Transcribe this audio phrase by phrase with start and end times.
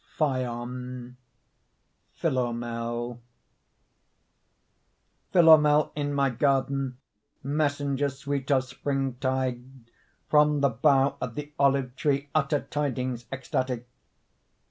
[0.17, 1.15] PHAON
[2.15, 3.21] PHILOMEL
[5.31, 6.97] Philomel in my garden,
[7.43, 9.63] Messenger sweet of springtide,
[10.27, 13.87] From the bough of the olive tree utter Tidings ecstatic.